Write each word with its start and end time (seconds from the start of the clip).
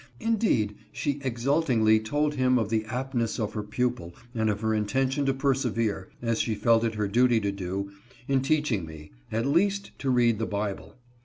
Indeed, 0.19 0.77
she 0.91 1.19
exultingly 1.23 1.99
told 1.99 2.33
him 2.33 2.57
of 2.57 2.69
the 2.69 2.85
aptness 2.85 3.37
of 3.39 3.53
her 3.53 3.61
pupil 3.61 4.15
and 4.33 4.49
of 4.49 4.61
her 4.61 4.73
intention 4.73 5.27
to 5.27 5.33
persevere, 5.35 6.09
as 6.23 6.39
she 6.39 6.55
felt 6.55 6.83
it 6.83 6.95
her 6.95 7.07
duty 7.07 7.39
to 7.39 7.51
do, 7.51 7.91
in 8.27 8.41
teaching 8.41 8.87
me, 8.87 9.11
at 9.31 9.45
least, 9.45 9.91
to 9.99 10.09
read 10.09 10.39
the 10.39 10.47
Bible. 10.47 10.95